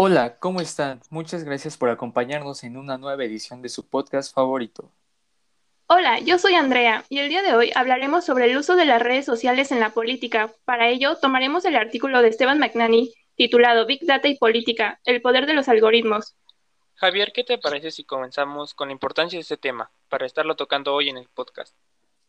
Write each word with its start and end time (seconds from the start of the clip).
Hola, 0.00 0.38
¿cómo 0.38 0.60
están? 0.60 1.00
Muchas 1.10 1.42
gracias 1.42 1.76
por 1.76 1.88
acompañarnos 1.88 2.62
en 2.62 2.76
una 2.76 2.98
nueva 2.98 3.24
edición 3.24 3.62
de 3.62 3.68
su 3.68 3.88
podcast 3.88 4.32
favorito. 4.32 4.92
Hola, 5.88 6.20
yo 6.20 6.38
soy 6.38 6.54
Andrea 6.54 7.04
y 7.08 7.18
el 7.18 7.28
día 7.28 7.42
de 7.42 7.56
hoy 7.56 7.72
hablaremos 7.74 8.24
sobre 8.24 8.48
el 8.48 8.56
uso 8.56 8.76
de 8.76 8.84
las 8.84 9.02
redes 9.02 9.26
sociales 9.26 9.72
en 9.72 9.80
la 9.80 9.90
política. 9.90 10.52
Para 10.64 10.88
ello, 10.88 11.16
tomaremos 11.16 11.64
el 11.64 11.74
artículo 11.74 12.22
de 12.22 12.28
Esteban 12.28 12.60
McNanny 12.60 13.12
titulado 13.34 13.86
Big 13.86 14.06
Data 14.06 14.28
y 14.28 14.38
Política, 14.38 15.00
el 15.04 15.20
poder 15.20 15.46
de 15.46 15.54
los 15.54 15.68
algoritmos. 15.68 16.36
Javier, 16.94 17.32
¿qué 17.34 17.42
te 17.42 17.58
parece 17.58 17.90
si 17.90 18.04
comenzamos 18.04 18.74
con 18.74 18.90
la 18.90 18.92
importancia 18.92 19.36
de 19.36 19.40
este 19.40 19.56
tema 19.56 19.90
para 20.08 20.26
estarlo 20.26 20.54
tocando 20.54 20.94
hoy 20.94 21.08
en 21.08 21.16
el 21.16 21.26
podcast? 21.26 21.74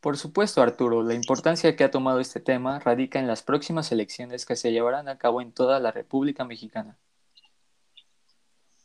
Por 0.00 0.16
supuesto, 0.16 0.62
Arturo, 0.62 1.02
la 1.02 1.12
importancia 1.12 1.76
que 1.76 1.84
ha 1.84 1.90
tomado 1.90 2.18
este 2.20 2.40
tema 2.40 2.78
radica 2.78 3.18
en 3.18 3.26
las 3.26 3.42
próximas 3.42 3.92
elecciones 3.92 4.46
que 4.46 4.56
se 4.56 4.72
llevarán 4.72 5.06
a 5.10 5.18
cabo 5.18 5.42
en 5.42 5.52
toda 5.52 5.78
la 5.80 5.90
República 5.90 6.44
Mexicana. 6.44 6.96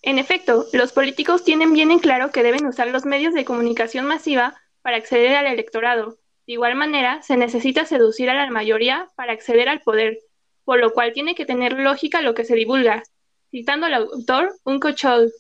En 0.06 0.20
efecto, 0.20 0.66
los 0.74 0.92
políticos 0.92 1.46
tienen 1.46 1.72
bien 1.72 1.90
en 1.90 2.00
claro 2.00 2.30
que 2.30 2.44
deben 2.44 2.66
usar 2.66 2.90
los 2.90 3.06
medios 3.06 3.34
de 3.34 3.46
comunicación 3.46 4.06
masiva 4.06 4.54
para 4.82 4.98
acceder 4.98 5.34
al 5.34 5.48
electorado. 5.48 6.18
De 6.46 6.54
igual 6.54 6.76
manera, 6.76 7.22
se 7.22 7.38
necesita 7.38 7.86
seducir 7.86 8.30
a 8.30 8.34
la 8.34 8.52
mayoría 8.52 9.10
para 9.16 9.32
acceder 9.32 9.70
al 9.70 9.80
poder, 9.80 10.20
por 10.66 10.80
lo 10.80 10.92
cual 10.92 11.14
tiene 11.14 11.36
que 11.36 11.46
tener 11.46 11.80
lógica 11.80 12.22
lo 12.22 12.34
que 12.34 12.44
se 12.44 12.54
divulga. 12.54 13.02
Citando 13.50 13.86
al 13.86 13.94
autor, 13.94 14.54
un 14.66 14.82
cochol. 14.82 15.32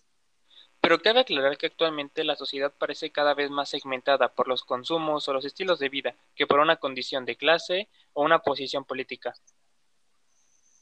Pero 0.80 1.02
cabe 1.02 1.20
aclarar 1.20 1.58
que 1.58 1.66
actualmente 1.66 2.24
la 2.24 2.38
sociedad 2.38 2.72
parece 2.78 3.12
cada 3.12 3.34
vez 3.34 3.50
más 3.50 3.70
segmentada 3.70 4.30
por 4.30 4.48
los 4.48 4.64
consumos 4.64 5.28
o 5.28 5.34
los 5.34 5.44
estilos 5.44 5.78
de 5.80 5.90
vida 5.90 6.16
que 6.36 6.48
por 6.48 6.60
una 6.60 6.78
condición 6.78 7.26
de 7.26 7.36
clase 7.36 7.90
o 8.14 8.24
una 8.24 8.40
posición 8.40 8.86
política. 8.86 9.34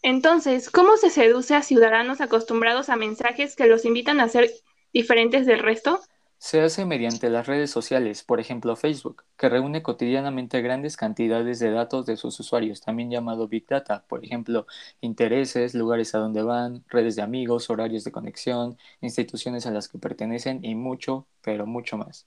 Entonces, 0.01 0.69
¿cómo 0.69 0.97
se 0.97 1.09
seduce 1.09 1.55
a 1.55 1.61
ciudadanos 1.61 2.21
acostumbrados 2.21 2.89
a 2.89 2.95
mensajes 2.95 3.55
que 3.55 3.67
los 3.67 3.85
invitan 3.85 4.19
a 4.19 4.29
ser 4.29 4.51
diferentes 4.93 5.45
del 5.45 5.59
resto? 5.59 5.99
Se 6.39 6.59
hace 6.59 6.85
mediante 6.85 7.29
las 7.29 7.45
redes 7.45 7.69
sociales, 7.69 8.23
por 8.23 8.39
ejemplo 8.39 8.75
Facebook, 8.75 9.25
que 9.37 9.47
reúne 9.47 9.83
cotidianamente 9.83 10.59
grandes 10.63 10.97
cantidades 10.97 11.59
de 11.59 11.69
datos 11.69 12.07
de 12.07 12.17
sus 12.17 12.39
usuarios, 12.39 12.81
también 12.81 13.11
llamado 13.11 13.47
Big 13.47 13.67
Data, 13.67 14.05
por 14.07 14.25
ejemplo, 14.25 14.65
intereses, 15.01 15.75
lugares 15.75 16.15
a 16.15 16.17
donde 16.17 16.41
van, 16.41 16.83
redes 16.87 17.15
de 17.15 17.21
amigos, 17.21 17.69
horarios 17.69 18.03
de 18.03 18.11
conexión, 18.11 18.79
instituciones 19.01 19.67
a 19.67 19.71
las 19.71 19.87
que 19.87 19.99
pertenecen 19.99 20.65
y 20.65 20.73
mucho, 20.73 21.27
pero 21.43 21.67
mucho 21.67 21.95
más. 21.97 22.25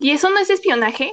¿Y 0.00 0.10
eso 0.10 0.28
no 0.30 0.40
es 0.40 0.50
espionaje? 0.50 1.12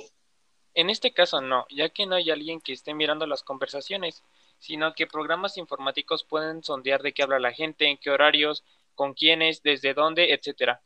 En 0.73 0.89
este 0.89 1.13
caso 1.13 1.41
no, 1.41 1.67
ya 1.69 1.89
que 1.89 2.07
no 2.07 2.15
hay 2.15 2.31
alguien 2.31 2.59
que 2.59 2.73
esté 2.73 2.95
mirando 2.95 3.27
las 3.27 3.43
conversaciones, 3.43 4.23
sino 4.63 4.93
que 4.93 5.07
programas 5.07 5.57
informáticos 5.57 6.23
pueden 6.23 6.63
sondear 6.63 7.01
de 7.01 7.11
qué 7.11 7.23
habla 7.23 7.37
la 7.37 7.51
gente, 7.51 7.89
en 7.89 7.97
qué 7.97 8.09
horarios, 8.09 8.63
con 8.95 9.13
quiénes, 9.13 9.61
desde 9.61 9.93
dónde, 9.93 10.33
etcétera. 10.33 10.81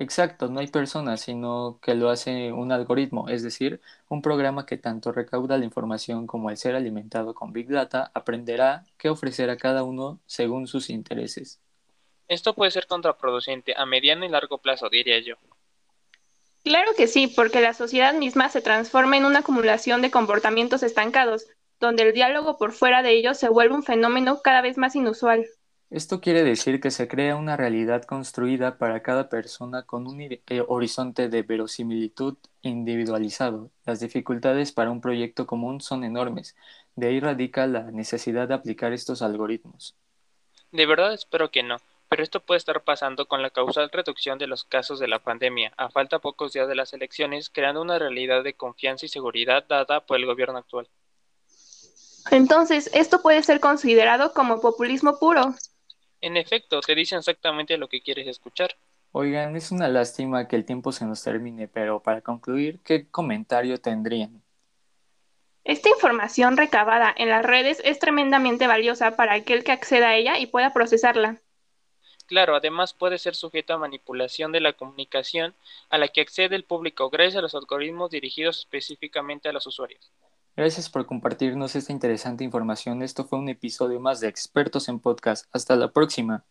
Exacto, 0.00 0.48
no 0.48 0.58
hay 0.58 0.66
personas, 0.66 1.20
sino 1.20 1.78
que 1.80 1.94
lo 1.94 2.10
hace 2.10 2.50
un 2.50 2.72
algoritmo, 2.72 3.28
es 3.28 3.44
decir, 3.44 3.80
un 4.08 4.22
programa 4.22 4.66
que 4.66 4.76
tanto 4.76 5.12
recauda 5.12 5.56
la 5.56 5.64
información 5.64 6.26
como 6.26 6.48
al 6.48 6.56
ser 6.56 6.74
alimentado 6.74 7.32
con 7.32 7.52
Big 7.52 7.68
Data 7.68 8.10
aprenderá 8.12 8.84
qué 8.98 9.08
ofrecer 9.08 9.50
a 9.50 9.56
cada 9.56 9.84
uno 9.84 10.18
según 10.26 10.66
sus 10.66 10.90
intereses. 10.90 11.60
Esto 12.26 12.54
puede 12.54 12.72
ser 12.72 12.88
contraproducente 12.88 13.74
a 13.76 13.86
mediano 13.86 14.24
y 14.24 14.30
largo 14.30 14.58
plazo, 14.58 14.88
diría 14.88 15.20
yo. 15.20 15.36
Claro 16.64 16.90
que 16.96 17.06
sí, 17.06 17.28
porque 17.28 17.60
la 17.60 17.74
sociedad 17.74 18.14
misma 18.14 18.48
se 18.48 18.62
transforma 18.62 19.16
en 19.16 19.26
una 19.26 19.40
acumulación 19.40 20.02
de 20.02 20.10
comportamientos 20.10 20.82
estancados, 20.82 21.46
donde 21.82 22.04
el 22.04 22.12
diálogo 22.12 22.56
por 22.58 22.70
fuera 22.70 23.02
de 23.02 23.10
ellos 23.10 23.36
se 23.36 23.48
vuelve 23.48 23.74
un 23.74 23.82
fenómeno 23.82 24.40
cada 24.40 24.62
vez 24.62 24.78
más 24.78 24.94
inusual. 24.94 25.44
Esto 25.90 26.20
quiere 26.20 26.44
decir 26.44 26.80
que 26.80 26.92
se 26.92 27.08
crea 27.08 27.34
una 27.34 27.56
realidad 27.56 28.04
construida 28.04 28.78
para 28.78 29.02
cada 29.02 29.28
persona 29.28 29.82
con 29.82 30.06
un 30.06 30.20
eh, 30.20 30.40
horizonte 30.68 31.28
de 31.28 31.42
verosimilitud 31.42 32.38
individualizado. 32.62 33.70
Las 33.84 33.98
dificultades 33.98 34.70
para 34.70 34.92
un 34.92 35.00
proyecto 35.00 35.44
común 35.44 35.80
son 35.80 36.04
enormes. 36.04 36.54
De 36.94 37.08
ahí 37.08 37.18
radica 37.18 37.66
la 37.66 37.90
necesidad 37.90 38.46
de 38.46 38.54
aplicar 38.54 38.92
estos 38.92 39.20
algoritmos. 39.20 39.96
De 40.70 40.86
verdad 40.86 41.12
espero 41.12 41.50
que 41.50 41.64
no, 41.64 41.78
pero 42.08 42.22
esto 42.22 42.38
puede 42.40 42.58
estar 42.58 42.84
pasando 42.84 43.26
con 43.26 43.42
la 43.42 43.50
causal 43.50 43.90
reducción 43.90 44.38
de 44.38 44.46
los 44.46 44.64
casos 44.64 45.00
de 45.00 45.08
la 45.08 45.18
pandemia, 45.18 45.72
a 45.76 45.90
falta 45.90 46.20
pocos 46.20 46.52
días 46.52 46.68
de 46.68 46.76
las 46.76 46.92
elecciones, 46.92 47.50
creando 47.50 47.82
una 47.82 47.98
realidad 47.98 48.44
de 48.44 48.54
confianza 48.54 49.04
y 49.04 49.08
seguridad 49.08 49.64
dada 49.68 50.06
por 50.06 50.16
el 50.16 50.26
gobierno 50.26 50.58
actual. 50.58 50.88
Entonces, 52.30 52.90
esto 52.94 53.22
puede 53.22 53.42
ser 53.42 53.60
considerado 53.60 54.32
como 54.32 54.60
populismo 54.60 55.18
puro. 55.18 55.54
En 56.20 56.36
efecto, 56.36 56.80
te 56.80 56.94
dicen 56.94 57.18
exactamente 57.18 57.76
lo 57.76 57.88
que 57.88 58.00
quieres 58.00 58.28
escuchar. 58.28 58.76
Oigan, 59.10 59.56
es 59.56 59.70
una 59.72 59.88
lástima 59.88 60.48
que 60.48 60.56
el 60.56 60.64
tiempo 60.64 60.92
se 60.92 61.04
nos 61.04 61.22
termine, 61.22 61.68
pero 61.68 62.00
para 62.00 62.22
concluir, 62.22 62.80
¿qué 62.82 63.08
comentario 63.08 63.78
tendrían? 63.78 64.42
Esta 65.64 65.90
información 65.90 66.56
recabada 66.56 67.14
en 67.16 67.28
las 67.28 67.44
redes 67.44 67.80
es 67.84 67.98
tremendamente 67.98 68.66
valiosa 68.66 69.14
para 69.16 69.34
aquel 69.34 69.64
que 69.64 69.72
acceda 69.72 70.08
a 70.08 70.16
ella 70.16 70.38
y 70.38 70.46
pueda 70.46 70.72
procesarla. 70.72 71.40
Claro, 72.26 72.56
además 72.56 72.94
puede 72.94 73.18
ser 73.18 73.34
sujeto 73.34 73.74
a 73.74 73.78
manipulación 73.78 74.52
de 74.52 74.60
la 74.60 74.72
comunicación 74.72 75.54
a 75.90 75.98
la 75.98 76.08
que 76.08 76.22
accede 76.22 76.56
el 76.56 76.64
público 76.64 77.10
gracias 77.10 77.36
a 77.36 77.42
los 77.42 77.54
algoritmos 77.54 78.10
dirigidos 78.10 78.60
específicamente 78.60 79.48
a 79.48 79.52
los 79.52 79.66
usuarios. 79.66 80.10
Gracias 80.56 80.88
por 80.88 81.04
compartirnos 81.04 81.76
esta 81.76 81.92
interesante 81.92 82.42
información. 82.42 83.02
Esto 83.02 83.26
fue 83.26 83.38
un 83.38 83.50
episodio 83.50 84.00
más 84.00 84.20
de 84.20 84.28
Expertos 84.28 84.88
en 84.88 84.98
Podcast. 84.98 85.46
Hasta 85.52 85.76
la 85.76 85.92
próxima. 85.92 86.46